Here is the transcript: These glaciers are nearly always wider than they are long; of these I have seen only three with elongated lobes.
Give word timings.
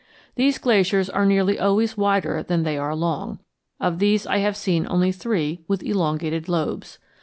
These 0.33 0.57
glaciers 0.57 1.11
are 1.11 1.27
nearly 1.27 1.59
always 1.59 1.95
wider 1.95 2.41
than 2.41 2.63
they 2.63 2.75
are 2.75 2.95
long; 2.95 3.37
of 3.79 3.99
these 3.99 4.25
I 4.25 4.37
have 4.37 4.57
seen 4.57 4.87
only 4.89 5.11
three 5.11 5.63
with 5.67 5.83
elongated 5.83 6.49
lobes. 6.49 6.97